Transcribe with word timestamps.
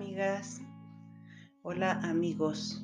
amigas. 0.00 0.62
Hola 1.62 2.00
amigos. 2.02 2.82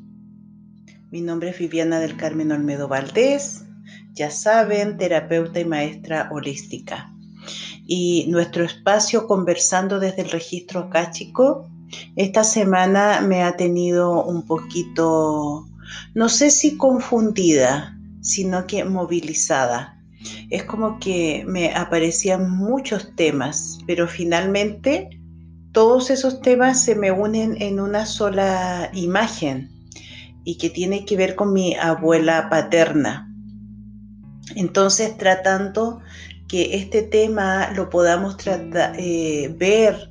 Mi 1.11 1.23
nombre 1.23 1.49
es 1.49 1.59
Viviana 1.59 1.99
del 1.99 2.19
Carmen 2.19 2.53
Olmedo 2.53 2.89
Valdés. 2.89 3.65
Ya 4.13 4.31
saben, 4.31 4.99
terapeuta 4.99 5.59
y 5.59 5.65
maestra 5.65 6.29
holística. 6.31 7.11
Y 7.87 8.27
nuestro 8.29 8.65
espacio 8.65 9.27
conversando 9.27 9.99
desde 9.99 10.23
el 10.23 10.31
registro 10.31 10.81
acáchico, 10.81 11.67
esta 12.17 12.45
semana 12.45 13.23
me 13.23 13.45
ha 13.45 13.57
tenido 13.57 14.23
un 14.23 14.47
poquito, 14.47 15.67
no 16.15 16.29
sé 16.29 16.51
si 16.51 16.77
confundida, 16.77 17.99
sino 18.21 18.67
que 18.67 18.85
movilizada. 18.85 19.99
Es 20.51 20.65
como 20.65 20.99
que 20.99 21.45
me 21.49 21.75
aparecían 21.75 22.51
muchos 22.51 23.17
temas, 23.17 23.79
pero 23.87 24.07
finalmente 24.07 25.16
todos 25.77 26.09
esos 26.09 26.41
temas 26.41 26.83
se 26.83 26.95
me 26.95 27.13
unen 27.13 27.61
en 27.61 27.81
una 27.81 28.07
sola 28.07 28.91
imagen 28.95 29.69
y 30.43 30.57
que 30.57 30.71
tiene 30.71 31.05
que 31.05 31.19
ver 31.19 31.35
con 31.35 31.53
mi 31.53 31.75
abuela 31.75 32.49
paterna. 32.49 33.31
Entonces, 34.55 35.19
tratando 35.19 36.01
que 36.49 36.77
este 36.77 37.03
tema 37.03 37.73
lo 37.73 37.91
podamos 37.91 38.39
eh, 38.47 39.55
ver, 39.59 40.11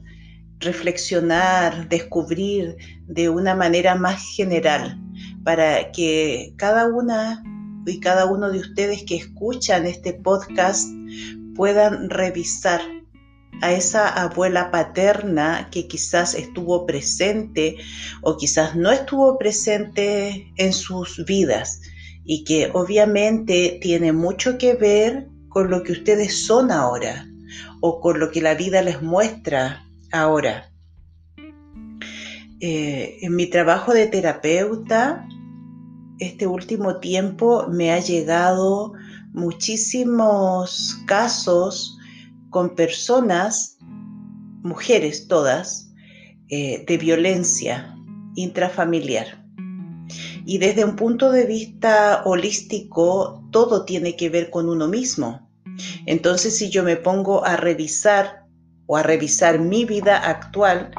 reflexionar, 0.59 1.89
descubrir 1.89 2.77
de 3.07 3.29
una 3.29 3.55
manera 3.55 3.95
más 3.95 4.21
general, 4.35 5.01
para 5.43 5.91
que 5.91 6.53
cada 6.57 6.85
una 6.85 7.43
y 7.87 7.99
cada 8.01 8.27
uno 8.27 8.51
de 8.51 8.59
ustedes 8.59 9.01
que 9.01 9.15
escuchan 9.15 9.87
este 9.87 10.13
podcast 10.13 10.87
puedan 11.55 12.11
revisar 12.11 12.81
a 13.61 13.71
esa 13.71 14.07
abuela 14.07 14.71
paterna 14.71 15.69
que 15.71 15.87
quizás 15.87 16.35
estuvo 16.35 16.85
presente 16.85 17.77
o 18.21 18.37
quizás 18.37 18.75
no 18.75 18.91
estuvo 18.91 19.37
presente 19.37 20.51
en 20.57 20.73
sus 20.73 21.23
vidas 21.25 21.81
y 22.23 22.43
que 22.43 22.71
obviamente 22.73 23.79
tiene 23.81 24.11
mucho 24.11 24.57
que 24.57 24.73
ver 24.73 25.27
con 25.49 25.69
lo 25.69 25.83
que 25.83 25.93
ustedes 25.93 26.45
son 26.45 26.71
ahora 26.71 27.27
o 27.81 28.01
con 28.01 28.19
lo 28.19 28.31
que 28.31 28.41
la 28.41 28.55
vida 28.55 28.81
les 28.81 29.01
muestra 29.01 29.85
ahora. 30.11 30.71
Eh, 32.59 33.19
en 33.21 33.35
mi 33.35 33.47
trabajo 33.47 33.93
de 33.93 34.07
terapeuta, 34.07 35.27
este 36.19 36.47
último 36.47 36.99
tiempo 36.99 37.67
me 37.69 37.91
ha 37.91 37.99
llegado 37.99 38.93
muchísimos 39.33 40.97
casos 41.05 41.94
con 42.55 42.73
personas, 42.73 43.77
mujeres 44.63 45.27
todas, 45.27 45.91
eh, 46.47 46.85
de 46.87 46.97
violencia 46.97 47.97
intrafamiliar. 48.35 49.45
Y 50.45 50.57
desde 50.59 50.85
un 50.85 50.95
punto 50.95 51.33
de 51.33 51.45
vista 51.45 52.21
holístico, 52.23 53.43
todo 53.51 53.83
tiene 53.83 54.15
que 54.15 54.29
ver 54.29 54.51
con 54.51 54.69
uno 54.69 54.87
mismo. 54.87 55.51
Entonces, 56.05 56.55
si 56.57 56.69
yo 56.69 56.81
me 56.83 56.95
pongo 56.95 57.43
a 57.43 57.57
revisar 57.57 58.45
o 58.85 58.95
a 58.95 59.03
revisar 59.03 59.59
mi 59.59 59.83
vida 59.83 60.15
actual, 60.15 60.91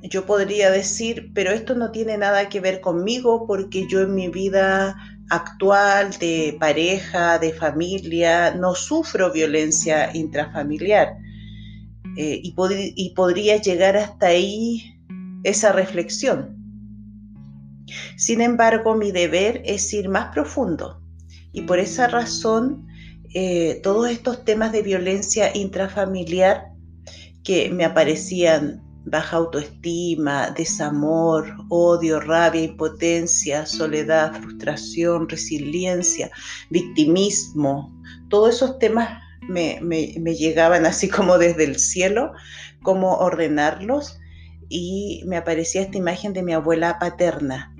yo 0.00 0.24
podría 0.24 0.70
decir, 0.70 1.32
pero 1.34 1.50
esto 1.50 1.74
no 1.74 1.90
tiene 1.90 2.16
nada 2.16 2.48
que 2.48 2.60
ver 2.60 2.80
conmigo 2.80 3.46
porque 3.46 3.86
yo 3.90 4.00
en 4.00 4.14
mi 4.14 4.28
vida 4.28 4.96
actual 5.32 6.10
de 6.20 6.58
pareja, 6.60 7.38
de 7.38 7.54
familia, 7.54 8.54
no 8.54 8.74
sufro 8.74 9.32
violencia 9.32 10.14
intrafamiliar. 10.14 11.16
Eh, 12.18 12.42
y, 12.44 13.14
podría 13.14 13.56
llegar 13.56 13.96
hasta 13.96 14.26
ahí 14.26 15.00
esa 15.42 15.72
reflexión. 15.72 16.58
Sin 18.16 18.42
embargo, 18.42 18.94
mi 18.94 19.10
deber 19.10 19.62
es 19.64 19.90
ir 19.94 20.10
más 20.10 20.30
profundo 20.34 21.00
y 21.52 21.62
por 21.62 21.78
esa 21.78 22.08
razón 22.08 22.86
eh, 23.34 23.80
todos 23.82 24.10
estos 24.10 24.44
temas 24.44 24.72
de 24.72 24.82
violencia 24.82 25.56
intrafamiliar 25.56 26.72
que 27.42 27.70
me 27.70 27.86
aparecían 27.86 28.82
baja 29.04 29.36
autoestima, 29.36 30.50
desamor, 30.50 31.56
odio, 31.68 32.20
rabia, 32.20 32.62
impotencia, 32.62 33.66
soledad, 33.66 34.40
frustración, 34.40 35.28
resiliencia, 35.28 36.30
victimismo. 36.70 37.92
Todos 38.28 38.56
esos 38.56 38.78
temas 38.78 39.22
me, 39.48 39.80
llegaban 40.34 40.86
así 40.86 41.08
como 41.08 41.38
desde 41.38 41.64
el 41.64 41.78
cielo, 41.78 42.32
cómo 42.82 43.16
ordenarlos, 43.16 44.18
y 44.68 45.22
me 45.26 45.36
aparecía 45.36 45.82
esta 45.82 45.98
imagen 45.98 46.32
de 46.32 46.42
mi 46.42 46.52
abuela 46.54 46.98
paterna. 46.98 47.74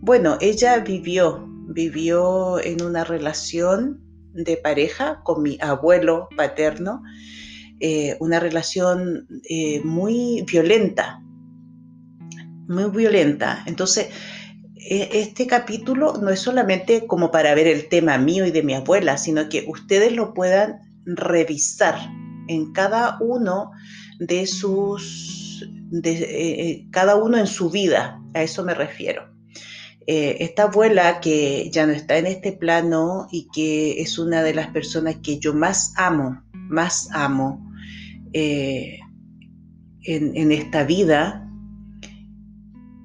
Bueno, 0.00 0.38
ella 0.40 0.78
vivió, 0.78 1.46
vivió 1.68 2.58
en 2.60 2.82
una 2.82 3.04
relación 3.04 4.00
de 4.32 4.56
pareja 4.56 5.20
con 5.22 5.42
mi 5.42 5.58
abuelo 5.60 6.28
paterno, 6.36 7.02
eh, 7.84 8.16
una 8.20 8.38
relación 8.38 9.26
eh, 9.50 9.80
muy 9.82 10.44
violenta, 10.48 11.20
muy 12.68 12.88
violenta. 12.96 13.64
Entonces, 13.66 14.06
e, 14.76 15.08
este 15.14 15.48
capítulo 15.48 16.16
no 16.22 16.30
es 16.30 16.38
solamente 16.38 17.08
como 17.08 17.32
para 17.32 17.52
ver 17.56 17.66
el 17.66 17.88
tema 17.88 18.18
mío 18.18 18.46
y 18.46 18.52
de 18.52 18.62
mi 18.62 18.74
abuela, 18.74 19.18
sino 19.18 19.48
que 19.48 19.64
ustedes 19.66 20.12
lo 20.12 20.32
puedan 20.32 20.78
revisar 21.06 21.98
en 22.46 22.72
cada 22.72 23.18
uno 23.20 23.72
de 24.20 24.46
sus, 24.46 25.68
de, 25.90 26.12
eh, 26.12 26.86
cada 26.92 27.16
uno 27.16 27.36
en 27.36 27.48
su 27.48 27.68
vida, 27.68 28.22
a 28.32 28.44
eso 28.44 28.62
me 28.62 28.74
refiero. 28.74 29.28
esta 30.06 30.64
abuela 30.64 31.18
que 31.18 31.68
ya 31.72 31.84
no 31.84 31.92
está 31.92 32.16
en 32.16 32.26
este 32.26 32.52
plano 32.52 33.26
y 33.32 33.48
que 33.52 34.00
es 34.00 34.20
una 34.20 34.44
de 34.44 34.54
las 34.54 34.68
personas 34.68 35.16
que 35.20 35.40
yo 35.40 35.52
más 35.52 35.94
amo, 35.96 36.44
más 36.52 37.08
amo, 37.12 37.71
eh, 38.32 38.98
en, 40.04 40.52
esta 40.52 40.84
vida, 40.84 41.48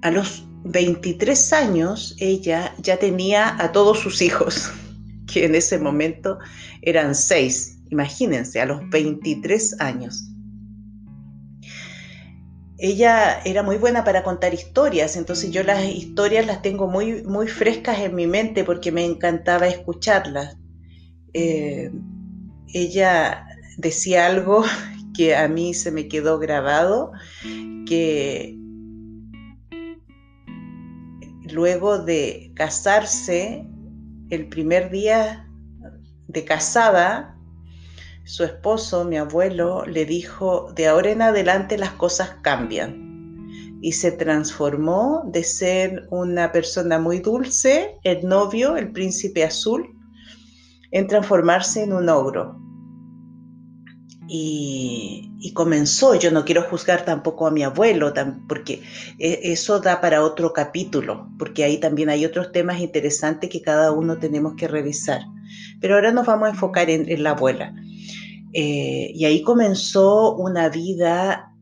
a 0.01 0.11
los 0.11 0.47
23 0.63 1.53
años 1.53 2.15
ella 2.19 2.73
ya 2.81 2.97
tenía 2.97 3.55
a 3.61 3.71
todos 3.71 3.99
sus 3.99 4.21
hijos, 4.21 4.71
que 5.31 5.45
en 5.45 5.55
ese 5.55 5.77
momento 5.79 6.39
eran 6.81 7.15
seis, 7.15 7.79
imagínense, 7.89 8.61
a 8.61 8.65
los 8.65 8.89
23 8.89 9.79
años. 9.79 10.29
Ella 12.79 13.41
era 13.43 13.63
muy 13.63 13.77
buena 13.77 14.03
para 14.03 14.23
contar 14.23 14.53
historias, 14.53 15.15
entonces 15.15 15.49
yo 15.49 15.63
las 15.63 15.83
historias 15.83 16.45
las 16.45 16.61
tengo 16.61 16.87
muy, 16.87 17.23
muy 17.23 17.47
frescas 17.47 17.99
en 17.99 18.13
mi 18.13 18.27
mente 18.27 18.63
porque 18.63 18.91
me 18.91 19.03
encantaba 19.03 19.67
escucharlas. 19.67 20.57
Eh, 21.33 21.91
ella 22.73 23.47
decía 23.77 24.27
algo 24.27 24.63
que 25.17 25.35
a 25.35 25.47
mí 25.47 25.73
se 25.73 25.91
me 25.91 26.07
quedó 26.07 26.37
grabado, 26.37 27.11
que 27.87 28.55
luego 31.51 31.97
de 31.97 32.51
casarse, 32.55 33.65
el 34.29 34.47
primer 34.47 34.91
día 34.91 35.49
de 36.27 36.45
casada, 36.45 37.35
su 38.25 38.43
esposo, 38.43 39.05
mi 39.05 39.17
abuelo, 39.17 39.85
le 39.85 40.05
dijo, 40.05 40.71
de 40.75 40.87
ahora 40.87 41.09
en 41.09 41.23
adelante 41.23 41.79
las 41.79 41.91
cosas 41.93 42.35
cambian. 42.43 43.07
Y 43.81 43.93
se 43.93 44.11
transformó 44.11 45.23
de 45.31 45.43
ser 45.43 46.07
una 46.11 46.51
persona 46.51 46.99
muy 46.99 47.19
dulce, 47.19 47.97
el 48.03 48.27
novio, 48.27 48.75
el 48.77 48.91
príncipe 48.91 49.43
azul, 49.43 49.87
en 50.91 51.07
transformarse 51.07 51.83
en 51.83 51.93
un 51.93 52.09
ogro. 52.09 52.66
Y, 54.29 55.51
comenzó, 55.53 56.15
yo 56.15 56.29
no 56.31 56.45
quiero 56.45 56.63
juzgar 56.63 57.05
tampoco 57.05 57.47
a 57.47 57.51
mi 57.51 57.63
abuelo, 57.63 58.13
porque 58.47 58.83
e, 59.17 59.39
eso 59.51 59.79
da 59.79 60.01
para 60.01 60.23
otro 60.23 60.53
capítulo, 60.53 61.29
porque 61.39 61.63
ahí 61.63 61.79
también 61.79 62.09
hay 62.09 62.25
otros 62.25 62.51
temas 62.51 62.79
interesantes 62.79 63.49
que 63.49 63.61
cada 63.61 63.91
uno 63.91 64.17
tenemos 64.17 64.55
que 64.55 64.67
revisar. 64.67 65.21
Pero 65.79 65.95
ahora 65.95 66.11
nos 66.11 66.27
vamos 66.27 66.47
a 66.47 66.51
enfocar 66.51 66.89
en, 66.89 67.23
la 67.23 67.31
abuela. 67.31 67.73
Eh, 68.53 69.11
y 69.13 69.25
ahí 69.25 69.41
comenzó 69.41 70.35
una 70.35 70.69
vida 70.69 71.53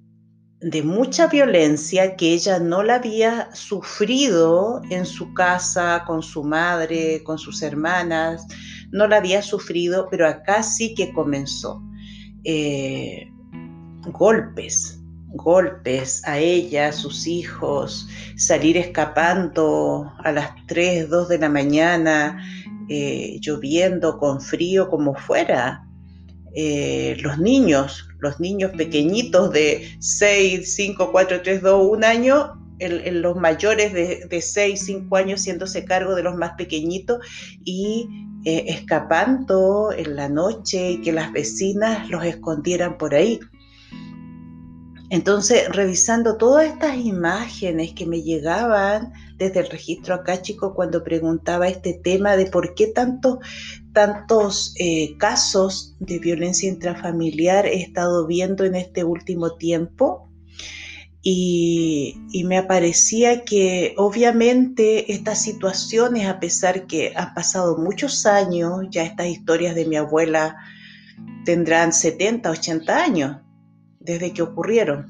de 0.61 0.81
mucha 0.81 1.27
violencia 1.27 2.15
que 2.15 2.33
ella 2.33 2.59
no 2.59 2.81
la 2.81 2.95
había 2.95 3.53
sufrido 3.53 4.81
en 4.89 5.05
su 5.05 5.33
casa, 5.33 6.03
con 6.07 6.23
su 6.23 6.43
madre, 6.43 7.23
con 7.23 7.37
sus 7.37 7.61
hermanas, 7.61 8.47
no 8.91 9.07
la 9.07 9.17
había 9.17 9.41
sufrido, 9.41 10.07
pero 10.09 10.27
acá 10.27 10.63
sí 10.63 10.95
que 10.95 11.13
comenzó. 11.13 11.81
Eh, 12.45 13.31
golpes, 14.11 14.99
golpes 15.29 16.21
a 16.25 16.37
ella, 16.37 16.89
a 16.89 16.93
sus 16.93 17.27
hijos, 17.27 18.07
salir 18.37 18.77
escapando 18.77 20.11
a 20.23 20.31
las 20.31 20.51
3, 20.67 21.09
2 21.09 21.27
de 21.27 21.39
la 21.39 21.49
mañana, 21.49 22.43
eh, 22.87 23.39
lloviendo, 23.41 24.17
con 24.19 24.41
frío, 24.41 24.89
como 24.89 25.15
fuera, 25.15 25.87
eh, 26.53 27.17
los 27.19 27.39
niños, 27.39 28.07
los 28.19 28.39
niños 28.39 28.71
pequeñitos 28.77 29.51
de 29.51 29.97
6, 29.99 30.75
5, 30.75 31.11
4, 31.11 31.41
3, 31.41 31.61
2, 31.61 31.87
1 31.91 32.07
año, 32.07 32.61
los 32.79 33.35
mayores 33.37 33.93
de, 33.93 34.27
de 34.29 34.41
6, 34.41 34.85
5 34.85 35.15
años 35.15 35.41
haciéndose 35.41 35.83
cargo 35.85 36.13
de 36.13 36.23
los 36.23 36.35
más 36.35 36.51
pequeñitos 36.57 37.19
y 37.63 38.07
eh, 38.45 38.65
escapando 38.67 39.91
en 39.91 40.15
la 40.15 40.29
noche 40.29 40.91
y 40.91 41.01
que 41.01 41.11
las 41.11 41.31
vecinas 41.33 42.09
los 42.09 42.23
escondieran 42.23 42.97
por 42.97 43.15
ahí. 43.15 43.39
Entonces, 45.09 45.67
revisando 45.69 46.37
todas 46.37 46.65
estas 46.65 46.97
imágenes 46.97 47.93
que 47.93 48.05
me 48.05 48.21
llegaban 48.21 49.13
desde 49.37 49.59
el 49.59 49.69
registro 49.69 50.15
acá, 50.15 50.41
chico, 50.41 50.73
cuando 50.73 51.03
preguntaba 51.03 51.67
este 51.67 51.93
tema 51.93 52.35
de 52.35 52.47
por 52.47 52.73
qué 52.73 52.87
tantos 52.87 53.39
tantos 53.93 54.75
eh, 54.77 55.15
casos 55.17 55.95
de 55.99 56.19
violencia 56.19 56.69
intrafamiliar 56.69 57.65
he 57.65 57.81
estado 57.81 58.27
viendo 58.27 58.65
en 58.65 58.75
este 58.75 59.03
último 59.05 59.55
tiempo, 59.55 60.29
y, 61.27 62.43
me 62.45 62.59
aparecía 62.59 63.43
que 63.45 63.95
obviamente 63.97 65.11
estas 65.11 65.41
situaciones, 65.41 66.27
a 66.27 66.39
pesar 66.39 66.85
que 66.85 67.13
han 67.15 67.33
pasado 67.33 67.79
muchos 67.79 68.27
años, 68.27 68.85
ya 68.91 69.03
estas 69.03 69.25
historias 69.29 69.73
de 69.73 69.85
mi 69.85 69.95
abuela 69.95 70.55
tendrán 71.43 71.93
70, 71.93 72.51
80 72.51 73.03
años, 73.03 73.37
desde 73.99 74.33
que 74.33 74.43
ocurrieron. 74.43 75.07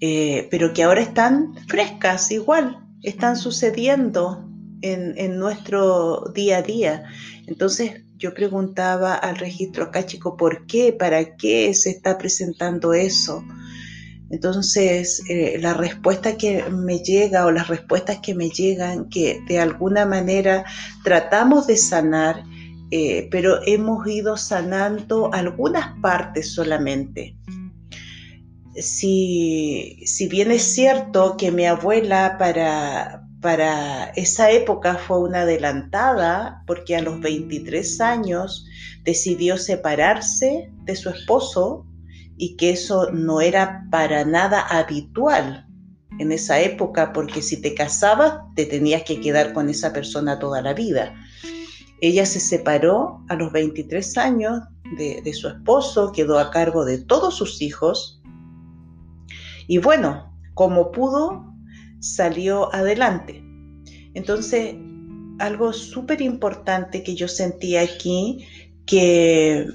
Eh, 0.00 0.46
pero 0.48 0.72
que 0.72 0.84
ahora 0.84 1.00
están 1.00 1.54
frescas 1.66 2.30
igual, 2.30 2.86
están 3.02 3.36
sucediendo 3.36 4.48
en, 4.80 5.38
nuestro 5.40 6.30
día 6.32 6.58
a 6.58 6.62
día. 6.62 7.04
Entonces 7.48 8.04
yo 8.16 8.32
preguntaba 8.32 9.14
al 9.14 9.38
registro 9.38 9.86
acá, 9.86 10.06
chico, 10.06 10.36
¿por 10.36 10.66
qué? 10.66 10.92
¿Para 10.92 11.34
qué 11.34 11.74
se 11.74 11.90
está 11.90 12.16
presentando 12.16 12.94
eso? 12.94 13.42
Entonces, 14.30 15.22
eh, 15.28 15.58
la 15.60 15.74
respuesta 15.74 16.36
que 16.36 16.64
me 16.64 16.98
llega 16.98 17.46
o 17.46 17.52
las 17.52 17.68
respuestas 17.68 18.18
que 18.18 18.34
me 18.34 18.48
llegan, 18.48 19.08
que 19.08 19.40
de 19.46 19.60
alguna 19.60 20.04
manera 20.04 20.64
tratamos 21.04 21.66
de 21.68 21.76
sanar, 21.76 22.42
eh, 22.90 23.28
pero 23.30 23.60
hemos 23.66 24.06
ido 24.06 24.36
sanando 24.36 25.32
algunas 25.32 25.98
partes 26.00 26.52
solamente. 26.52 27.36
Si, 28.74 30.04
bien 30.28 30.50
es 30.50 30.62
cierto 30.62 31.36
que 31.36 31.50
mi 31.50 31.64
abuela 31.64 32.36
para, 32.38 33.22
para 33.40 34.06
esa 34.16 34.50
época 34.50 34.96
fue 34.96 35.20
una 35.20 35.42
adelantada, 35.42 36.62
porque 36.66 36.96
a 36.96 37.00
los 37.00 37.20
23 37.20 38.00
años 38.00 38.66
decidió 39.04 39.56
separarse 39.56 40.70
de 40.84 40.96
su 40.96 41.10
esposo 41.10 41.86
y 42.36 42.56
que 42.56 42.70
eso 42.70 43.10
no 43.12 43.40
era 43.40 43.86
para 43.90 44.24
nada 44.24 44.60
habitual 44.60 45.66
en 46.18 46.32
esa 46.32 46.60
época, 46.60 47.12
porque 47.12 47.42
si 47.42 47.60
te 47.60 47.74
casabas 47.74 48.40
te 48.54 48.66
tenías 48.66 49.02
que 49.02 49.20
quedar 49.20 49.52
con 49.52 49.68
esa 49.68 49.92
persona 49.92 50.38
toda 50.38 50.62
la 50.62 50.74
vida. 50.74 51.14
Ella 52.00 52.26
se 52.26 52.40
separó 52.40 53.24
a 53.28 53.34
los 53.34 53.52
23 53.52 54.18
años 54.18 54.60
de, 54.98 55.32
su 55.32 55.48
esposo, 55.48 56.12
quedó 56.12 56.38
a 56.38 56.50
cargo 56.50 56.84
de 56.84 56.98
todos 56.98 57.36
sus 57.36 57.60
hijos 57.60 58.22
y 59.66 59.78
bueno, 59.78 60.32
como 60.54 60.92
pudo, 60.92 61.52
salió 61.98 62.72
adelante. 62.74 63.42
Entonces, 64.14 64.76
algo 65.38 65.72
súper 65.72 66.22
importante 66.22 67.02
que 67.02 67.14
yo 67.14 67.28
sentí 67.28 67.76
aquí, 67.76 68.46
que 68.86 69.66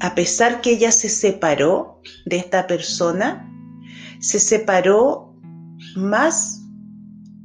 a 0.00 0.14
pesar 0.14 0.60
que 0.60 0.72
ella 0.72 0.90
se 0.92 1.08
separó 1.08 2.00
de 2.24 2.36
esta 2.36 2.66
persona, 2.66 3.50
se 4.20 4.38
separó 4.38 5.34
más 5.94 6.62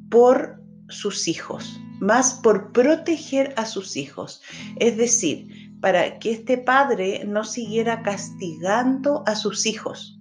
por 0.09 0.61
sus 0.89 1.27
hijos 1.27 1.81
más 2.01 2.33
por 2.33 2.71
proteger 2.71 3.53
a 3.55 3.65
sus 3.65 3.95
hijos. 3.95 4.41
Es 4.77 4.97
decir, 4.97 5.71
para 5.79 6.19
que 6.19 6.31
este 6.31 6.57
padre 6.57 7.23
no 7.25 7.43
siguiera 7.43 8.01
castigando 8.01 9.23
a 9.27 9.35
sus 9.35 9.65
hijos. 9.65 10.19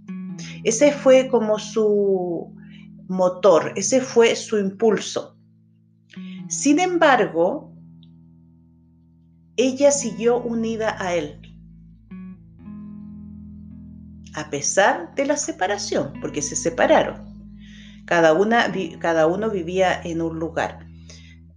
Ese 0.62 0.92
fue 0.92 1.28
como 1.28 1.58
su 1.58 2.54
motor, 3.08 3.72
ese 3.76 4.00
fue 4.00 4.36
su 4.36 4.58
impulso. 4.58 5.36
Sin 6.48 6.78
embargo, 6.78 7.72
ella 9.56 9.90
siguió 9.90 10.38
unida 10.38 10.96
a 11.02 11.14
él, 11.14 11.39
a 14.34 14.50
pesar 14.50 15.14
de 15.14 15.26
la 15.26 15.36
separación, 15.36 16.12
porque 16.20 16.42
se 16.42 16.56
separaron. 16.56 17.28
Cada, 18.06 18.32
una, 18.32 18.72
cada 18.98 19.26
uno 19.26 19.50
vivía 19.50 20.00
en 20.02 20.20
un 20.20 20.38
lugar 20.38 20.86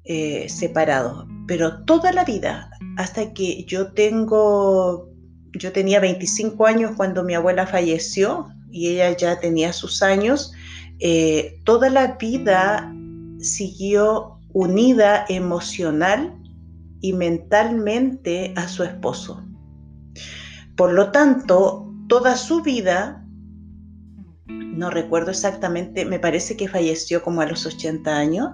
eh, 0.04 0.48
separados, 0.50 1.26
pero 1.48 1.84
toda 1.86 2.12
la 2.12 2.26
vida, 2.26 2.70
hasta 2.98 3.34
que 3.34 3.64
yo 3.66 3.94
tengo, 3.94 5.10
yo 5.54 5.72
tenía 5.72 6.00
25 6.00 6.66
años 6.66 6.92
cuando 6.96 7.24
mi 7.24 7.34
abuela 7.34 7.66
falleció 7.66 8.50
y 8.72 8.90
ella 8.90 9.16
ya 9.16 9.40
tenía 9.40 9.74
sus 9.74 10.02
años, 10.04 10.52
eh, 11.00 11.60
toda 11.64 11.90
la 11.90 12.18
vida 12.20 12.94
siguió 13.40 14.40
unida 14.54 15.26
emocional 15.28 16.40
y 17.02 17.14
mentalmente 17.14 18.54
a 18.56 18.68
su 18.68 18.84
esposo. 18.84 19.44
Por 20.76 20.94
lo 20.94 21.12
tanto, 21.12 21.83
toda 22.08 22.36
su 22.36 22.62
vida, 22.62 23.26
no 24.48 24.90
recuerdo 24.90 25.32
exactamente, 25.32 26.06
me 26.06 26.20
parece 26.20 26.58
que 26.58 26.68
falleció 26.68 27.22
como 27.22 27.42
a 27.42 27.46
los 27.46 27.66
80 27.66 28.16
años, 28.16 28.50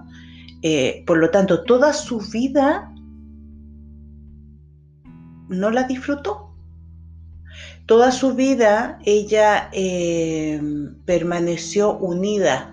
eh, 0.62 1.04
por 1.06 1.18
lo 1.18 1.30
tanto, 1.30 1.64
toda 1.64 1.92
su 1.92 2.20
vida 2.20 2.92
no 5.48 5.70
la 5.70 5.84
disfrutó. 5.84 6.54
Toda 7.86 8.12
su 8.12 8.34
vida 8.34 9.00
ella 9.04 9.68
eh, 9.72 10.60
permaneció 11.06 11.98
unida 11.98 12.72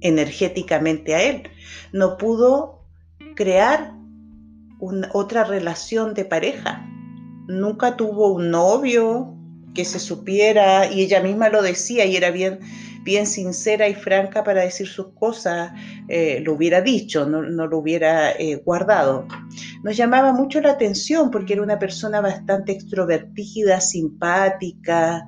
energéticamente 0.00 1.14
a 1.14 1.22
él. 1.22 1.44
No 1.92 2.16
pudo 2.16 2.82
crear 3.36 3.92
otra 5.12 5.44
relación 5.44 6.14
de 6.14 6.24
pareja. 6.24 6.84
Nunca 7.46 7.96
tuvo 7.96 8.32
un 8.32 8.50
novio 8.50 9.35
que 9.76 9.84
se 9.84 10.00
supiera 10.00 10.90
y 10.90 11.02
ella 11.02 11.22
misma 11.22 11.50
lo 11.50 11.62
decía 11.62 12.04
y 12.06 12.16
era 12.16 12.30
bien 12.30 12.58
bien 13.06 13.24
sincera 13.24 13.88
y 13.88 13.94
franca 13.94 14.42
para 14.42 14.62
decir 14.62 14.88
sus 14.88 15.12
cosas, 15.14 15.70
eh, 16.08 16.40
lo 16.44 16.54
hubiera 16.54 16.80
dicho, 16.80 17.24
no, 17.24 17.40
lo 17.40 17.78
hubiera 17.78 18.32
eh, 18.32 18.56
guardado. 18.56 19.28
Nos 19.84 19.96
llamaba 19.96 20.32
mucho 20.32 20.60
la 20.60 20.72
atención 20.72 21.30
porque 21.30 21.52
era 21.52 21.62
una 21.62 21.78
persona 21.78 22.20
bastante 22.20 22.72
extrovertida, 22.72 23.80
simpática, 23.80 25.22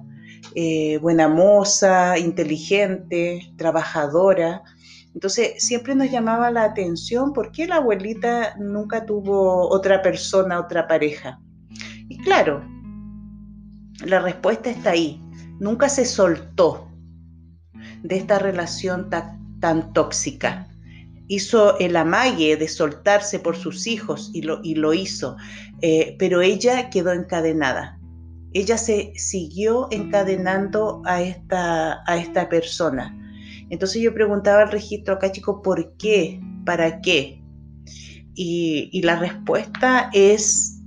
eh, 0.57 0.99
buena 0.99 1.29
moza, 1.29 2.19
inteligente, 2.19 3.53
trabajadora. 3.57 4.63
Entonces 5.15 5.53
siempre 5.59 5.95
nos 5.95 6.11
llamaba 6.11 6.51
la 6.51 6.65
atención 6.65 7.33
por 7.33 7.53
qué 7.53 7.69
la 7.69 7.77
abuelita 7.77 8.57
nunca 8.59 9.07
tuvo 9.07 9.69
otra 9.69 10.03
persona, 10.03 10.59
otra 10.59 10.89
pareja. 10.89 11.41
Y 12.09 12.19
claro, 12.19 12.65
la 14.05 14.21
respuesta 14.21 14.71
está 14.71 14.91
ahí. 14.91 15.21
Nunca 15.59 15.89
se 15.89 16.05
soltó 16.05 16.89
de 18.03 18.17
esta 18.17 18.39
relación 18.39 19.11
tan, 19.11 19.93
tóxica. 19.93 20.69
Hizo 21.27 21.79
el 21.79 21.97
amague 21.97 22.57
de 22.57 22.69
soltarse 22.69 23.39
por 23.39 23.57
sus 23.57 23.87
hijos 23.87 24.31
y 24.33 24.43
lo, 24.43 24.95
hizo, 24.95 25.37
eh, 25.83 26.17
pero 26.19 26.41
ella 26.41 26.91
quedó 26.91 27.13
encadenada. 27.13 27.99
Ella 28.55 28.79
se 28.79 29.13
siguió 29.17 29.89
encadenando 29.91 31.03
a 31.05 31.21
esta, 31.21 32.03
a 32.07 32.17
esta 32.17 32.49
persona. 32.49 33.15
Entonces 33.69 34.01
yo 34.01 34.15
preguntaba 34.15 34.63
al 34.63 34.71
registro 34.71 35.15
acá, 35.15 35.31
chico, 35.31 35.61
¿por 35.61 35.97
qué? 35.97 36.41
¿Para 36.65 37.01
qué? 37.01 37.43
Y 38.41 39.03
la 39.03 39.17
respuesta 39.17 40.11
es 40.13 40.78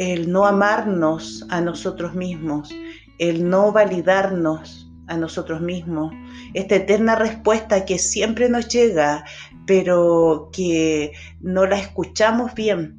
el 0.00 0.32
no 0.32 0.46
amarnos 0.46 1.44
a 1.50 1.60
nosotros 1.60 2.14
mismos, 2.14 2.74
el 3.18 3.46
no 3.46 3.70
validarnos 3.70 4.90
a 5.08 5.18
nosotros 5.18 5.60
mismos, 5.60 6.14
esta 6.54 6.76
eterna 6.76 7.16
respuesta 7.16 7.84
que 7.84 7.98
siempre 7.98 8.48
nos 8.48 8.66
llega, 8.68 9.26
pero 9.66 10.48
que 10.54 11.12
no 11.42 11.66
la 11.66 11.78
escuchamos 11.78 12.54
bien, 12.54 12.98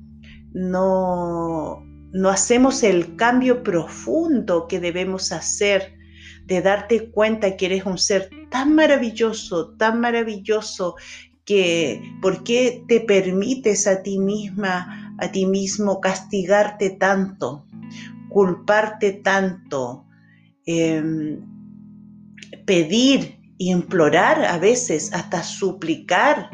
no, 0.54 1.84
no 2.12 2.30
hacemos 2.30 2.84
el 2.84 3.16
cambio 3.16 3.64
profundo 3.64 4.68
que 4.68 4.80
debemos 4.80 5.32
hacer 5.32 5.96
de 6.46 6.62
darte 6.62 7.10
cuenta 7.10 7.58
que 7.58 7.66
eres 7.66 7.84
un 7.84 7.98
ser 7.98 8.30
tan 8.52 8.76
maravilloso, 8.76 9.76
tan 9.76 10.00
maravilloso, 10.02 10.98
que 11.52 12.16
por 12.22 12.46
qué 12.46 12.86
te 12.88 13.02
permites 13.02 13.86
a 13.86 14.02
ti 14.04 14.18
misma, 14.18 15.14
a 15.20 15.34
ti 15.34 15.46
mismo 15.46 16.00
castigarte 16.00 16.92
tanto. 16.92 17.66
culparte 18.30 19.12
tanto, 19.12 20.06
em, 20.66 21.42
pedir 22.66 23.38
implorar 23.58 24.46
a 24.46 24.58
veces, 24.58 25.12
hasta 25.12 25.44
suplicar 25.44 26.50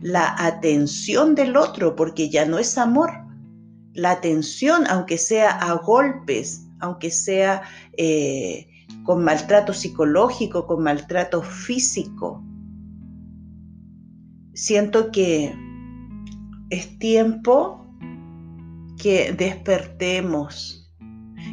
la 0.00 0.36
atención 0.38 1.34
del 1.34 1.56
otro, 1.56 1.96
porque 1.96 2.30
ya 2.30 2.46
no 2.46 2.60
es 2.60 2.78
amor. 2.78 3.10
La 3.94 4.12
atención, 4.12 4.84
aunque 4.88 5.18
sea 5.18 5.50
a 5.50 5.72
golpes, 5.74 6.68
aunque 6.78 7.10
sea 7.10 7.62
eh, 7.96 8.68
con 9.02 9.24
maltrato 9.24 9.72
psicológico, 9.72 10.68
con 10.68 10.84
maltrato 10.84 11.42
físico. 11.42 12.44
Siento 14.58 15.12
que 15.12 15.54
es 16.68 16.98
tiempo 16.98 17.86
que 19.00 19.32
despertemos, 19.32 20.90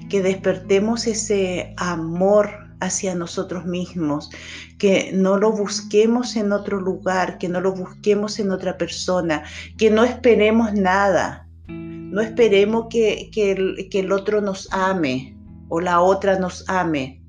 que 0.10 0.24
despertemos 0.24 1.06
ese 1.06 1.76
amor 1.78 2.50
hacia 2.80 3.14
nosotros 3.14 3.68
mismos, 3.68 4.32
que 4.80 5.12
no 5.14 5.38
lo 5.38 5.52
busquemos 5.52 6.36
en 6.36 6.52
otro 6.52 6.82
lugar, 6.82 7.38
que 7.38 7.48
no 7.48 7.62
lo 7.62 7.76
busquemos 7.76 8.40
en 8.40 8.50
otra 8.50 8.76
persona, 8.76 9.44
que 9.78 9.92
no 9.92 10.04
esperemos 10.04 10.74
nada, 10.74 11.48
no 11.68 12.22
esperemos 12.22 12.88
que, 12.90 13.30
el, 13.36 13.88
que 13.92 14.00
el 14.00 14.12
otro 14.12 14.42
nos 14.42 14.68
ame 14.74 15.38
o 15.70 15.80
la 15.80 16.02
otra 16.02 16.40
nos 16.40 16.68
ame. 16.68 17.22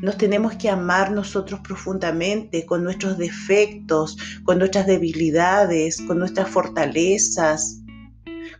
Nos 0.00 0.16
tenemos 0.16 0.54
que 0.54 0.68
amar 0.68 1.10
nosotros 1.10 1.60
profundamente 1.60 2.66
con 2.66 2.84
nuestros 2.84 3.18
defectos, 3.18 4.16
con 4.44 4.58
nuestras 4.58 4.86
debilidades, 4.86 6.00
con 6.02 6.18
nuestras 6.18 6.48
fortalezas, 6.48 7.80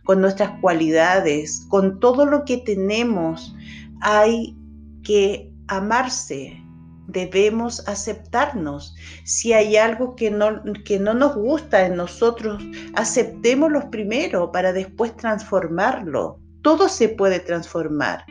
con 0.03 0.21
nuestras 0.21 0.59
cualidades, 0.59 1.65
con 1.69 1.99
todo 1.99 2.25
lo 2.25 2.45
que 2.45 2.57
tenemos. 2.57 3.55
Hay 4.01 4.57
que 5.03 5.51
amarse, 5.67 6.61
debemos 7.07 7.87
aceptarnos. 7.87 8.95
Si 9.23 9.53
hay 9.53 9.77
algo 9.77 10.15
que 10.15 10.31
no, 10.31 10.61
que 10.85 10.99
no 10.99 11.13
nos 11.13 11.35
gusta 11.35 11.85
en 11.85 11.95
nosotros, 11.95 12.63
aceptémoslo 12.95 13.89
primero 13.89 14.51
para 14.51 14.73
después 14.73 15.15
transformarlo. 15.15 16.39
Todo 16.61 16.89
se 16.89 17.09
puede 17.09 17.39
transformar. 17.39 18.25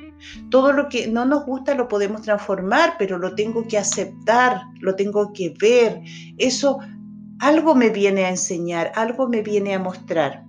Todo 0.51 0.73
lo 0.73 0.89
que 0.89 1.09
no 1.09 1.25
nos 1.25 1.47
gusta 1.47 1.75
lo 1.75 1.89
podemos 1.89 2.23
transformar, 2.23 2.95
pero 2.99 3.19
lo 3.19 3.35
tengo 3.35 3.67
que 3.67 3.79
aceptar, 3.79 4.61
lo 4.81 4.95
tengo 4.95 5.33
que 5.33 5.55
ver. 5.59 6.01
Eso 6.39 6.79
algo 7.41 7.75
me 7.75 7.89
viene 7.89 8.25
a 8.25 8.31
enseñar, 8.31 8.93
algo 8.95 9.29
me 9.29 9.43
viene 9.43 9.75
a 9.75 9.79
mostrar. 9.79 10.45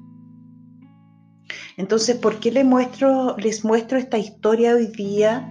Entonces, 1.78 2.18
¿por 2.18 2.40
qué 2.40 2.52
les 2.52 2.66
muestro, 2.66 3.36
les 3.38 3.64
muestro 3.64 3.98
esta 3.98 4.18
historia 4.18 4.76
hoy 4.76 4.88
día 4.88 5.50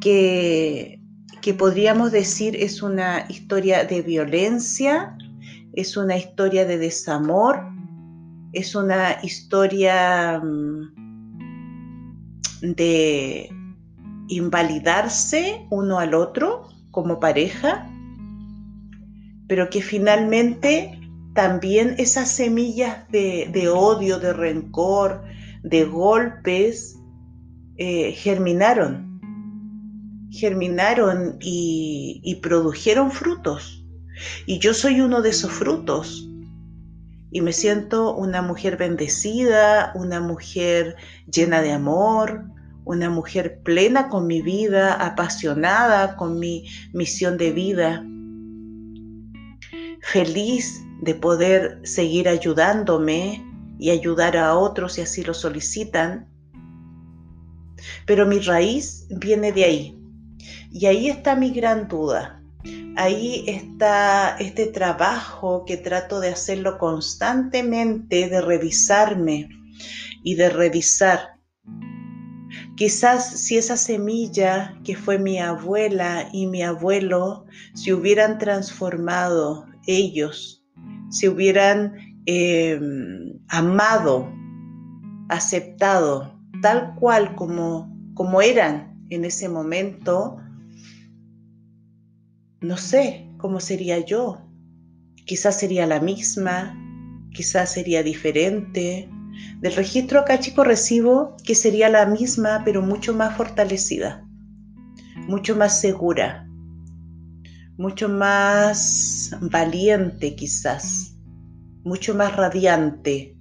que, 0.00 1.00
que 1.42 1.54
podríamos 1.54 2.12
decir 2.12 2.56
es 2.56 2.82
una 2.82 3.26
historia 3.28 3.84
de 3.84 4.02
violencia, 4.02 5.16
es 5.74 5.96
una 5.96 6.16
historia 6.16 6.64
de 6.64 6.78
desamor, 6.78 7.62
es 8.52 8.74
una 8.74 9.18
historia 9.22 10.40
mm, 10.40 11.09
de 12.60 13.50
invalidarse 14.28 15.66
uno 15.70 15.98
al 15.98 16.14
otro 16.14 16.68
como 16.90 17.20
pareja, 17.20 17.88
pero 19.48 19.70
que 19.70 19.82
finalmente 19.82 21.00
también 21.34 21.94
esas 21.98 22.30
semillas 22.30 23.08
de, 23.10 23.68
odio, 23.68 24.18
de 24.18 24.32
rencor, 24.32 25.24
de 25.62 25.84
golpes, 25.84 26.98
eh, 27.76 28.12
germinaron, 28.12 29.20
germinaron 30.30 31.36
y, 31.40 32.20
y 32.22 32.36
produjeron 32.36 33.10
frutos. 33.10 33.84
Y 34.46 34.58
yo 34.58 34.74
soy 34.74 35.00
uno 35.00 35.22
de 35.22 35.30
esos 35.30 35.50
frutos 35.50 36.29
y 37.30 37.40
me 37.40 37.52
siento 37.52 38.14
una 38.14 38.42
mujer 38.42 38.76
bendecida, 38.76 39.92
una 39.94 40.20
mujer 40.20 40.96
llena 41.32 41.62
de 41.62 41.72
amor, 41.72 42.44
una 42.84 43.08
mujer 43.08 43.60
plena 43.62 44.08
con 44.08 44.26
mi 44.26 44.42
vida, 44.42 44.94
apasionada 44.94 46.16
con 46.16 46.38
mi 46.40 46.66
misión 46.92 47.38
de 47.38 47.52
vida, 47.52 48.04
feliz 50.00 50.82
de 51.02 51.14
poder 51.14 51.80
seguir 51.84 52.28
ayudándome 52.28 53.44
y 53.78 53.90
ayudar 53.90 54.36
a 54.36 54.56
otros 54.56 54.94
si 54.94 55.02
así 55.02 55.22
lo 55.22 55.34
solicitan. 55.34 56.28
Pero 58.06 58.26
mi 58.26 58.40
raíz 58.40 59.06
viene 59.08 59.52
de 59.52 59.64
ahí. 59.64 59.96
Y 60.70 60.86
ahí 60.86 61.08
está 61.08 61.36
mi 61.36 61.50
gran 61.50 61.88
duda 61.88 62.39
ahí 62.96 63.44
está 63.46 64.36
este 64.38 64.66
trabajo 64.66 65.64
que 65.64 65.76
trato 65.76 66.20
de 66.20 66.28
hacerlo 66.28 66.78
constantemente, 66.78 68.28
de 68.28 68.40
revisarme 68.40 69.48
y 70.22 70.34
de 70.34 70.50
revisar. 70.50 71.40
Quizás 72.76 73.40
si 73.40 73.56
esa 73.58 73.76
semilla 73.76 74.78
que 74.84 74.96
fue 74.96 75.18
mi 75.18 75.38
abuela 75.38 76.28
y 76.32 76.46
mi 76.46 76.62
abuelo 76.62 77.44
se 77.74 77.92
hubieran 77.92 78.38
transformado 78.38 79.66
ellos, 79.86 80.64
se 81.10 81.28
hubieran 81.28 81.94
em, 82.26 83.38
amado, 83.48 84.32
aceptado 85.28 86.40
tal 86.62 86.94
cual 86.96 87.34
como, 87.34 87.94
como 88.14 88.40
eran 88.42 88.98
en 89.10 89.24
ese 89.24 89.48
momento, 89.48 90.36
no 92.60 92.76
sé 92.76 93.26
cómo 93.38 93.60
sería 93.60 93.98
yo. 94.04 94.42
Quizás 95.24 95.58
sería 95.58 95.86
la 95.86 96.00
misma, 96.00 96.76
quizás 97.32 97.72
sería 97.72 98.02
diferente. 98.02 99.08
Del 99.60 99.74
registro 99.74 100.20
acá, 100.20 100.38
chico, 100.38 100.64
recibo 100.64 101.36
que 101.44 101.54
sería 101.54 101.88
la 101.88 102.06
misma, 102.06 102.62
pero 102.64 102.82
mucho 102.82 103.14
más 103.14 103.36
fortalecida, 103.36 104.26
mucho 105.28 105.56
más 105.56 105.80
segura, 105.80 106.46
mucho 107.78 108.08
más 108.08 109.30
valiente 109.40 110.34
quizás, 110.34 111.16
mucho 111.84 112.14
más 112.14 112.36
radiante. 112.36 113.36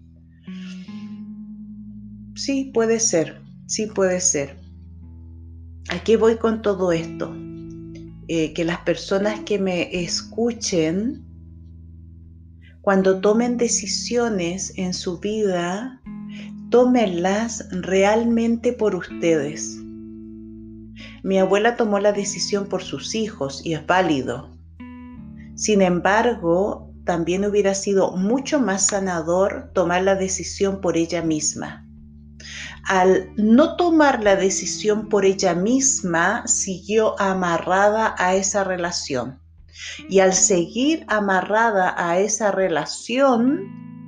Sí, 2.35 2.71
puede 2.73 2.99
ser, 3.01 3.41
sí 3.65 3.87
puede 3.87 4.21
ser. 4.21 4.57
¿A 5.89 6.01
qué 6.03 6.15
voy 6.15 6.37
con 6.37 6.61
todo 6.61 6.93
esto? 6.93 7.35
Eh, 8.31 8.53
que 8.53 8.63
las 8.63 8.81
personas 8.81 9.39
que 9.39 9.57
me 9.57 10.03
escuchen, 10.03 11.25
cuando 12.79 13.21
tomen 13.21 13.57
decisiones 13.57 14.71
en 14.75 14.93
su 14.93 15.19
vida, 15.19 15.99
tómenlas 16.69 17.67
realmente 17.71 18.71
por 18.71 18.93
ustedes. 18.93 19.79
Mi 21.23 21.39
abuela 21.39 21.75
tomó 21.75 21.97
la 21.97 22.11
decisión 22.11 22.67
por 22.67 22.83
sus 22.83 23.15
hijos 23.15 23.65
y 23.65 23.73
es 23.73 23.83
válido. 23.87 24.55
Sin 25.55 25.81
embargo, 25.81 26.93
también 27.05 27.45
hubiera 27.45 27.73
sido 27.73 28.15
mucho 28.15 28.59
más 28.59 28.85
sanador 28.85 29.71
tomar 29.73 30.03
la 30.03 30.13
decisión 30.13 30.81
por 30.81 30.97
ella 30.97 31.23
misma 31.23 31.88
al 32.89 33.31
no 33.35 33.75
tomar 33.75 34.23
la 34.23 34.35
decisión 34.35 35.09
por 35.09 35.23
ella 35.23 35.53
misma, 35.53 36.47
siguió 36.47 37.13
amarrada 37.21 38.15
a 38.17 38.33
esa 38.33 38.63
relación. 38.63 39.39
Y 40.09 40.21
al 40.21 40.33
seguir 40.33 41.05
amarrada 41.07 41.93
a 41.95 42.17
esa 42.17 42.51
relación, 42.51 43.61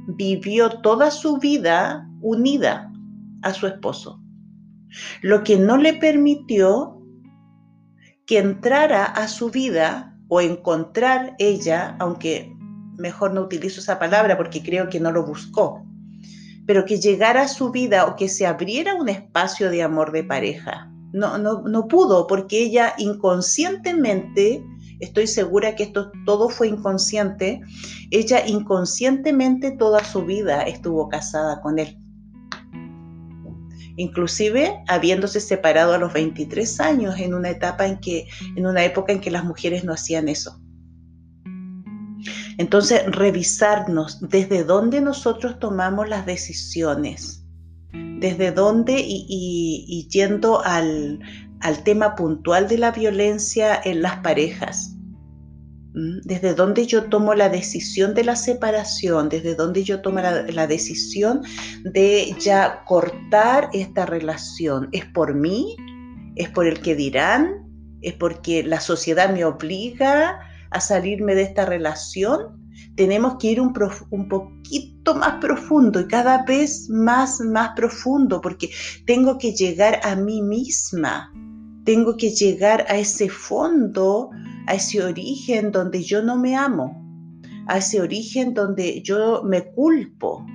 vivió 0.08 0.82
toda 0.82 1.12
su 1.12 1.38
vida 1.38 2.10
unida 2.22 2.92
a 3.44 3.54
su 3.54 3.68
esposo. 3.68 4.20
Lo 5.22 5.44
que 5.44 5.58
no 5.58 5.78
le 5.78 5.94
permitió 5.94 7.00
que 8.26 8.40
entrara 8.40 9.06
a 9.06 9.28
su 9.28 9.52
vida 9.52 10.18
o 10.28 10.42
encontrar 10.42 11.36
ella, 11.38 11.96
aunque 12.00 12.52
mejor 12.98 13.32
no 13.32 13.42
utilizo 13.42 13.80
esa 13.80 14.00
palabra 14.00 14.38
porque 14.38 14.64
creo 14.64 14.90
que 14.90 15.00
no 15.00 15.12
lo 15.12 15.24
buscó, 15.24 15.86
pero 16.72 16.86
que 16.86 17.02
llegara 17.02 17.42
a 17.42 17.48
su 17.50 17.70
vida 17.70 18.06
o 18.06 18.16
que 18.16 18.30
se 18.30 18.48
abriera 18.48 18.96
un 18.96 19.10
espacio 19.10 19.70
de 19.70 19.84
amor 19.84 20.14
de 20.14 20.24
pareja. 20.24 20.90
No, 21.12 21.38
no, 21.38 21.64
no 21.64 21.90
pudo 21.90 22.28
porque 22.28 22.64
ella 22.64 22.94
inconscientemente, 22.98 24.64
estoy 25.02 25.28
segura 25.28 25.76
que 25.76 25.84
esto 25.84 26.14
todo 26.26 26.48
fue 26.48 26.70
inconsciente, 26.70 27.60
ella 28.10 28.48
inconscientemente 28.48 29.72
toda 29.72 30.02
su 30.06 30.24
vida 30.24 30.62
estuvo 30.62 31.10
casada 31.10 31.60
con 31.60 31.78
él. 31.78 31.98
Inclusive 33.98 34.82
habiéndose 34.88 35.42
separado 35.42 35.92
a 35.94 35.98
los 35.98 36.14
23 36.14 36.80
años 36.80 37.20
en 37.20 37.34
una 37.34 37.50
etapa 37.50 37.86
en 37.86 38.00
que, 38.00 38.30
en 38.56 38.66
una 38.66 38.86
época 38.86 39.12
en 39.12 39.20
que 39.20 39.30
las 39.30 39.44
mujeres 39.44 39.84
no 39.84 39.92
hacían 39.92 40.30
eso. 40.30 40.62
Entonces, 42.58 43.04
revisarnos 43.08 44.20
desde 44.22 44.64
dónde 44.64 45.02
nosotros 45.02 45.60
tomamos 45.60 46.10
las 46.10 46.26
decisiones, 46.26 47.44
desde 47.94 48.52
dónde 48.52 48.96
y, 48.98 50.08
yendo 50.10 50.64
al, 50.64 51.20
tema 51.84 52.16
puntual 52.16 52.68
de 52.68 52.78
la 52.78 52.92
violencia 52.92 53.80
en 53.84 54.02
las 54.02 54.18
parejas. 54.18 54.96
Desde 55.94 56.54
dónde 56.54 56.86
yo 56.86 57.06
tomo 57.06 57.34
la 57.34 57.50
decisión 57.50 58.14
de 58.14 58.24
la 58.24 58.38
separación, 58.38 59.28
desde 59.28 59.56
dónde 59.56 59.84
yo 59.84 60.02
tomo 60.02 60.22
la, 60.22 60.44
la, 60.44 60.68
decisión 60.68 61.42
de 61.84 62.34
ya 62.40 62.84
cortar 62.86 63.70
esta 63.74 64.06
relación. 64.06 64.88
¿Es 64.94 65.06
por 65.06 65.36
mí? 65.36 65.76
¿Es 66.36 66.50
por 66.50 66.66
el 66.66 66.80
que 66.80 66.96
dirán? 66.96 67.68
¿Es 68.02 68.14
porque 68.14 68.64
la 68.64 68.80
sociedad 68.80 69.34
me 69.34 69.44
obliga 69.44 70.40
a 70.72 70.80
salirme 70.80 71.36
de 71.36 71.44
esta 71.44 71.66
relación? 71.66 72.62
tenemos 72.96 73.36
que 73.38 73.52
ir 73.52 73.62
un, 73.62 73.74
poquito 73.74 75.16
más 75.16 75.40
profundo 75.40 76.00
y 76.00 76.08
cada 76.08 76.44
vez 76.44 76.90
más, 76.90 77.40
más 77.40 77.72
profundo, 77.76 78.42
porque 78.42 78.70
tengo 79.06 79.38
que 79.38 79.54
llegar 79.54 80.00
a 80.04 80.16
mí 80.16 80.42
misma, 80.42 81.32
tengo 81.86 82.18
que 82.18 82.32
llegar 82.32 82.86
a 82.90 82.98
ese 82.98 83.30
fondo, 83.30 84.30
a 84.68 84.76
ese 84.76 85.04
origen 85.04 85.72
donde 85.72 86.04
yo 86.04 86.22
no 86.22 86.38
me 86.38 86.56
amo, 86.56 86.98
a 87.68 87.78
ese 87.78 88.02
origen 88.02 88.54
donde 88.54 89.02
yo 89.02 89.44
me 89.44 89.72
culpo 89.72 90.46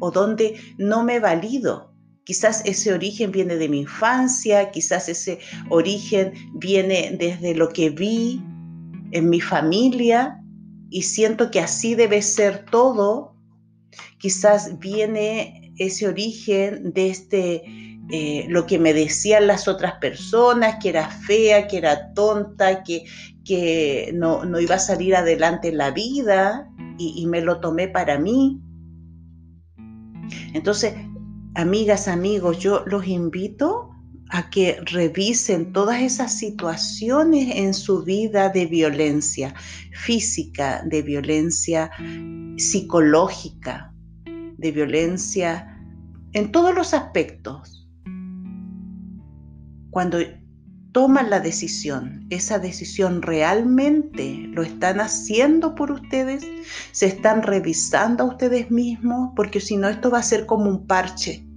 o 0.00 0.10
donde 0.10 0.58
no 0.78 1.04
me 1.04 1.20
valido. 1.20 1.90
Quizás 2.24 2.62
ese 2.64 2.92
origen 2.92 3.32
viene 3.32 3.56
de 3.56 3.68
mi 3.68 3.80
infancia, 3.80 4.70
quizás 4.70 5.08
ese 5.08 5.40
origen 5.68 6.32
viene 6.54 7.16
desde 7.18 7.54
lo 7.54 7.70
que 7.70 7.90
vi 7.90 8.40
en 9.12 9.30
mi 9.30 9.40
familia, 9.40 10.40
y 10.90 11.02
siento 11.02 11.50
que 11.50 11.60
así 11.60 11.94
debe 11.94 12.22
ser 12.22 12.64
todo, 12.66 13.36
quizás 14.18 14.78
viene 14.78 15.72
ese 15.78 16.08
origen 16.08 16.92
de 16.92 17.10
este, 17.10 17.62
eh, 18.10 18.46
lo 18.48 18.66
que 18.66 18.78
me 18.78 18.92
decían 18.92 19.46
las 19.46 19.68
otras 19.68 19.94
personas, 19.94 20.76
que 20.82 20.90
era 20.90 21.08
fea, 21.08 21.68
que 21.68 21.78
era 21.78 22.12
tonta, 22.12 22.82
que, 22.82 23.04
que 23.44 24.10
no, 24.14 24.42
iba 24.60 24.74
a 24.74 24.80
salir 24.80 25.14
adelante 25.14 25.68
en 25.68 25.78
la 25.78 25.90
vida 25.90 26.68
y 26.98 27.26
me 27.26 27.40
lo 27.40 27.60
tomé 27.60 27.88
para 27.88 28.18
mí. 28.18 28.60
Entonces, 30.52 30.94
amigas, 31.54 32.08
amigos, 32.08 32.58
yo 32.58 32.84
los 32.86 33.06
invito 33.06 33.89
a 34.30 34.48
que 34.48 34.80
revisen 34.86 35.72
todas 35.72 36.00
esas 36.02 36.32
situaciones 36.36 37.56
en 37.56 37.74
su 37.74 38.04
vida 38.04 38.48
de 38.48 38.66
violencia 38.66 39.54
física, 39.92 40.82
de 40.84 41.02
violencia 41.02 41.90
psicológica, 42.56 43.92
de 44.56 44.70
violencia 44.70 45.76
en 46.32 46.52
todos 46.52 46.74
los 46.74 46.94
aspectos. 46.94 47.88
Cuando 49.90 50.18
toman 50.92 51.30
la 51.30 51.40
decisión, 51.40 52.26
esa 52.30 52.60
decisión 52.60 53.22
realmente 53.22 54.48
lo 54.52 54.62
están 54.62 55.00
haciendo 55.00 55.74
por 55.74 55.90
ustedes, 55.90 56.46
se 56.92 57.06
están 57.06 57.42
revisando 57.42 58.24
a 58.24 58.28
ustedes 58.28 58.70
mismos, 58.70 59.32
porque 59.34 59.60
si 59.60 59.76
no 59.76 59.88
esto 59.88 60.10
va 60.10 60.18
a 60.18 60.22
ser 60.22 60.46
como 60.46 60.70
un 60.70 60.86
parche 60.86 61.49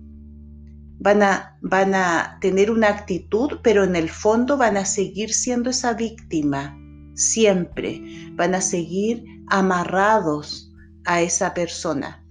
van 1.03 1.21
a, 1.21 1.57
van 1.61 1.93
a 1.93 2.37
tener 2.39 2.71
una 2.71 2.87
actitud, 2.87 3.59
pero 3.61 3.83
en 3.83 3.97
el 3.97 4.09
fondo 4.09 4.55
van 4.55 4.77
a 4.77 4.85
seguir 4.85 5.33
siendo 5.33 5.69
esa 5.69 5.93
víctima, 5.93 6.79
siempre. 7.13 8.01
Van 8.35 8.55
a 8.55 8.61
seguir 8.61 9.25
amarrados 9.49 10.71
a 11.03 11.21
esa 11.21 11.53
persona. 11.53 12.25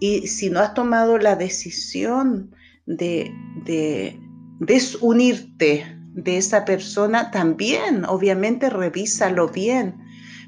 Y 0.00 0.26
si 0.26 0.50
no 0.50 0.58
has 0.58 0.74
tomado 0.74 1.18
la 1.18 1.36
decisión 1.36 2.50
de, 2.86 3.32
de 3.64 4.18
desunirte 4.58 5.86
de 6.12 6.36
esa 6.36 6.64
persona, 6.64 7.30
también, 7.30 8.04
obviamente, 8.06 8.70
revísalo 8.70 9.48
bien. 9.48 9.94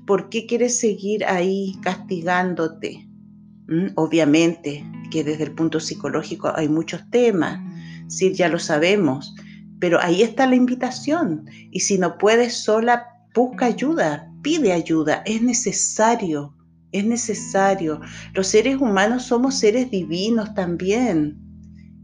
¿Por 0.05 0.31
qué 0.31 0.47
quieres 0.47 0.81
seguir 0.81 1.25
ahí 1.27 1.79
castigándote? 1.81 3.09
¿Mm? 3.69 3.91
Obviamente, 3.95 4.85
que 5.13 5.23
desde 5.23 5.45
el 5.45 5.53
punto 5.53 5.79
psicológico 5.79 6.51
hay 6.57 6.71
muchos 6.71 7.09
temas, 7.11 7.61
sí, 8.09 8.33
ya 8.33 8.49
lo 8.49 8.59
sabemos, 8.59 9.35
pero 9.79 10.01
ahí 10.01 10.23
está 10.23 10.47
la 10.47 10.57
invitación. 10.57 11.45
Y 11.71 11.81
si 11.81 11.99
no 11.99 12.17
puedes 12.17 12.57
sola, 12.57 13.09
busca 13.35 13.67
ayuda, 13.67 14.33
pide 14.41 14.73
ayuda, 14.73 15.23
es 15.27 15.43
necesario, 15.43 16.57
es 16.93 17.05
necesario. 17.05 18.01
Los 18.33 18.47
seres 18.47 18.77
humanos 18.81 19.25
somos 19.25 19.59
seres 19.59 19.91
divinos 19.91 20.55
también. 20.55 21.39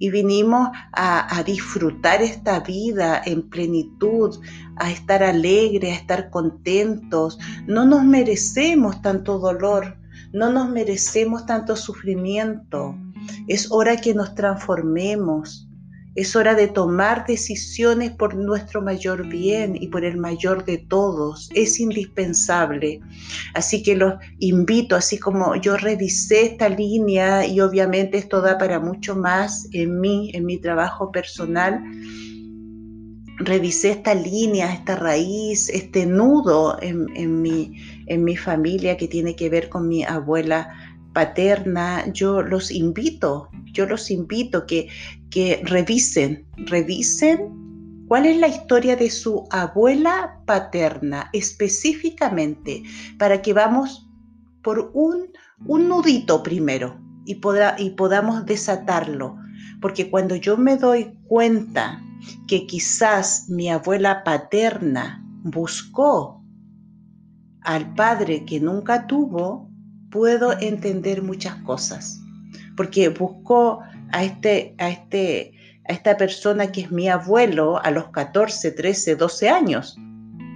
Y 0.00 0.10
vinimos 0.10 0.68
a, 0.92 1.36
a 1.36 1.42
disfrutar 1.42 2.22
esta 2.22 2.60
vida 2.60 3.20
en 3.24 3.48
plenitud, 3.48 4.38
a 4.76 4.92
estar 4.92 5.24
alegres, 5.24 5.90
a 5.90 6.00
estar 6.00 6.30
contentos. 6.30 7.38
No 7.66 7.84
nos 7.84 8.04
merecemos 8.04 9.02
tanto 9.02 9.38
dolor 9.40 9.97
no 10.32 10.52
nos 10.52 10.70
merecemos 10.70 11.46
tanto 11.46 11.76
sufrimiento. 11.76 12.96
Es 13.46 13.70
hora 13.70 13.96
que 13.96 14.14
nos 14.14 14.34
transformemos. 14.34 15.66
Es 16.14 16.34
hora 16.34 16.54
de 16.54 16.66
tomar 16.66 17.26
decisiones 17.26 18.10
por 18.10 18.34
nuestro 18.34 18.82
mayor 18.82 19.28
bien 19.28 19.76
y 19.80 19.86
por 19.86 20.04
el 20.04 20.16
mayor 20.16 20.64
de 20.64 20.78
todos. 20.78 21.48
Es 21.54 21.78
indispensable. 21.78 23.00
Así 23.54 23.82
que 23.82 23.94
los 23.94 24.14
invito, 24.40 24.96
así 24.96 25.18
como 25.18 25.54
yo 25.56 25.76
revisé 25.76 26.46
esta 26.46 26.68
línea 26.68 27.46
y 27.46 27.60
obviamente 27.60 28.18
esto 28.18 28.40
da 28.40 28.58
para 28.58 28.80
mucho 28.80 29.14
más 29.14 29.68
en 29.72 30.00
mí, 30.00 30.32
en 30.34 30.44
mi 30.44 30.58
trabajo 30.58 31.12
personal 31.12 31.80
revisé 33.38 33.90
esta 33.90 34.14
línea, 34.14 34.72
esta 34.72 34.96
raíz, 34.96 35.68
este 35.68 36.06
nudo 36.06 36.76
en, 36.82 37.40
mi, 37.40 37.72
en 38.08 38.24
mi 38.24 38.36
familia 38.36 38.96
que 38.96 39.08
tiene 39.08 39.36
que 39.36 39.48
ver 39.48 39.68
con 39.68 39.88
mi 39.88 40.04
abuela 40.04 40.74
paterna, 41.12 42.04
yo 42.12 42.42
los 42.42 42.70
invito, 42.70 43.48
yo 43.72 43.86
los 43.86 44.10
invito 44.10 44.66
que, 44.66 44.88
que 45.30 45.62
revisen, 45.64 46.46
revisen 46.56 48.04
cuál 48.08 48.26
es 48.26 48.38
la 48.38 48.48
historia 48.48 48.96
de 48.96 49.10
su 49.10 49.46
abuela 49.50 50.40
paterna 50.46 51.28
específicamente, 51.32 52.82
para 53.18 53.42
que 53.42 53.52
vamos 53.52 54.08
por 54.62 54.90
un, 54.94 55.28
un 55.66 55.88
nudito 55.88 56.42
primero 56.42 57.00
y, 57.24 57.40
y 57.78 57.90
podamos 57.90 58.46
desatarlo. 58.46 59.36
Porque 59.80 60.10
cuando 60.10 60.34
yo 60.34 60.56
me 60.56 60.76
doy 60.76 61.16
cuenta 61.26 62.02
que 62.46 62.66
quizás 62.66 63.48
mi 63.48 63.70
abuela 63.70 64.24
paterna 64.24 65.24
buscó 65.42 66.37
al 67.68 67.94
padre 67.94 68.46
que 68.46 68.60
nunca 68.60 69.06
tuvo, 69.06 69.70
puedo 70.10 70.58
entender 70.58 71.22
muchas 71.22 71.54
cosas. 71.64 72.18
Porque 72.78 73.10
buscó 73.10 73.80
a, 74.10 74.24
este, 74.24 74.74
a, 74.78 74.88
este, 74.88 75.52
a 75.86 75.92
esta 75.92 76.16
persona 76.16 76.72
que 76.72 76.80
es 76.80 76.90
mi 76.90 77.10
abuelo 77.10 77.78
a 77.84 77.90
los 77.90 78.08
14, 78.08 78.70
13, 78.70 79.16
12 79.16 79.50
años. 79.50 79.98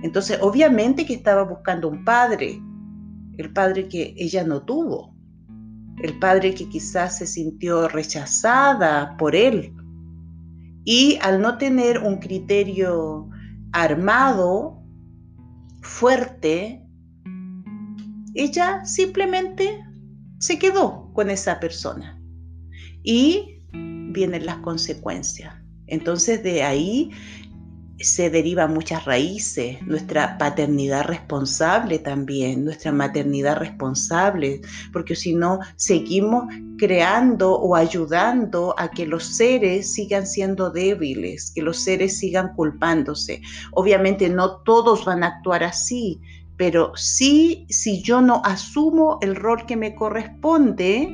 Entonces, 0.03 0.39
obviamente 0.41 1.05
que 1.05 1.13
estaba 1.13 1.43
buscando 1.43 1.89
un 1.89 2.03
padre, 2.03 2.59
el 3.37 3.53
padre 3.53 3.89
que 3.89 4.15
ella 4.17 4.43
no 4.45 4.63
tuvo, 4.63 5.15
el 6.03 6.19
padre 6.19 6.55
que 6.55 6.67
quizás 6.71 7.19
se 7.19 7.27
sintió 7.27 7.89
rechazada 7.89 9.19
por 9.19 9.37
él, 9.37 9.75
y 10.87 11.19
al 11.21 11.43
no 11.43 11.59
tener 11.59 11.99
un 11.99 12.21
criterio 12.21 13.29
armado, 13.71 14.83
fuerte, 15.83 16.82
ella 18.35 18.85
simplemente 18.85 19.79
se 20.39 20.59
quedó 20.59 21.11
con 21.13 21.31
esa 21.31 21.61
persona. 21.61 22.19
Y 23.03 23.61
vienen 23.73 24.47
las 24.47 24.59
consecuencias. 24.59 25.55
Entonces 25.87 26.43
de 26.43 26.63
ahí 26.63 27.11
se 28.03 28.31
derivan 28.31 28.75
muchas 28.75 29.05
raíces, 29.05 29.81
nuestra 29.83 30.37
paternidad 30.39 31.05
responsable 31.05 31.99
también, 31.99 32.65
nuestra 32.65 32.91
maternidad 32.91 33.59
responsable, 33.59 34.61
porque 34.93 35.15
si 35.15 35.35
no 35.35 35.61
seguimos 35.77 36.45
creando 36.79 37.55
o 37.55 37.77
ayudando 37.77 38.75
a 38.79 38.91
que 38.91 39.07
los 39.07 39.25
seres 39.25 39.93
sigan 39.93 40.27
siendo 40.27 40.71
débiles, 40.71 41.53
que 41.55 41.63
los 41.63 41.79
seres 41.79 42.19
sigan 42.19 42.55
culpándose. 42.55 43.41
Obviamente 43.73 44.29
no 44.29 44.63
todos 44.63 45.05
van 45.05 45.23
a 45.23 45.29
actuar 45.29 45.63
así, 45.63 46.21
pero 46.57 46.93
sí, 46.97 47.67
si 47.69 48.03
yo 48.03 48.21
no 48.21 48.43
asumo 48.45 49.19
el 49.23 49.37
rol 49.37 49.67
que 49.67 49.77
me 49.77 49.95
corresponde, 49.95 51.09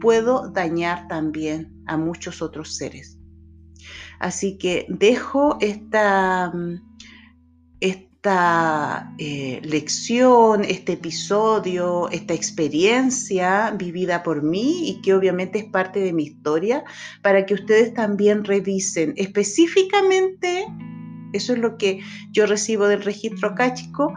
puedo 0.00 0.50
dañar 0.50 1.08
también 1.08 1.82
a 1.86 1.96
muchos 1.96 2.42
otros 2.42 2.76
seres. 2.76 3.18
Así 4.18 4.56
que 4.58 4.86
dejo 4.88 5.58
esta, 5.60 6.52
esta 7.80 9.12
eh, 9.18 9.60
lección, 9.62 10.64
este 10.64 10.94
episodio, 10.94 12.08
esta 12.10 12.34
experiencia 12.34 13.72
vivida 13.72 14.22
por 14.22 14.42
mí 14.42 14.88
y 14.88 15.00
que 15.02 15.14
obviamente 15.14 15.58
es 15.58 15.64
parte 15.66 16.00
de 16.00 16.12
mi 16.12 16.24
historia, 16.24 16.84
para 17.22 17.44
que 17.46 17.54
ustedes 17.54 17.92
también 17.94 18.44
revisen 18.44 19.12
específicamente, 19.16 20.66
eso 21.32 21.52
es 21.52 21.58
lo 21.58 21.76
que 21.76 22.00
yo 22.30 22.46
recibo 22.46 22.88
del 22.88 23.02
registro 23.02 23.54
chico, 23.74 24.14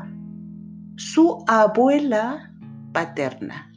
su 0.99 1.45
abuela 1.47 2.51
paterna. 2.91 3.71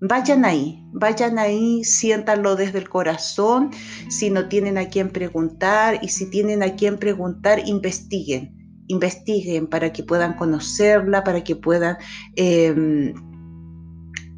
Vayan 0.00 0.44
ahí, 0.44 0.80
vayan 0.92 1.40
ahí, 1.40 1.82
siéntanlo 1.82 2.54
desde 2.54 2.78
el 2.78 2.88
corazón. 2.88 3.70
Si 4.08 4.30
no 4.30 4.48
tienen 4.48 4.78
a 4.78 4.88
quién 4.88 5.10
preguntar 5.10 5.98
y 6.00 6.08
si 6.08 6.30
tienen 6.30 6.62
a 6.62 6.76
quién 6.76 6.98
preguntar, 6.98 7.66
investiguen, 7.66 8.84
investiguen 8.86 9.66
para 9.66 9.92
que 9.92 10.04
puedan 10.04 10.34
conocerla, 10.36 11.24
para 11.24 11.42
que 11.42 11.56
puedan 11.56 11.96
em, 12.36 13.12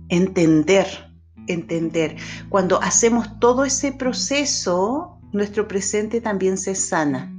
entender, 0.09 0.87
entender. 1.47 2.17
Cuando 2.49 2.81
hacemos 2.81 3.39
todo 3.39 3.67
ese 3.67 3.93
proceso, 3.93 5.21
nuestro 5.35 5.69
presente 5.69 6.23
también 6.23 6.57
se 6.57 6.75
sana. 6.75 7.37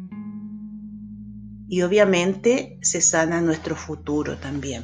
Y 1.72 1.84
obviamente 1.84 2.78
se 2.82 3.00
sana 3.00 3.40
nuestro 3.40 3.78
futuro 3.78 4.36
también. 4.36 4.84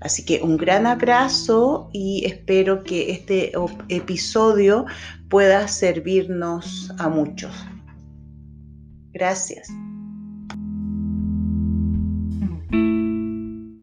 Así 0.00 0.24
que 0.24 0.42
un 0.42 0.56
gran 0.56 0.84
abrazo 0.84 1.88
y 1.92 2.24
espero 2.26 2.82
que 2.82 3.12
este 3.12 3.52
episodio 3.88 4.86
pueda 5.28 5.68
servirnos 5.68 6.92
a 6.98 7.08
muchos. 7.08 7.54
Gracias. 9.12 9.68